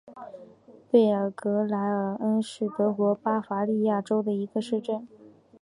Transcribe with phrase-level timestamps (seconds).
[0.89, 5.07] 贝尔格莱尔恩是德国巴伐利亚州的一个市镇。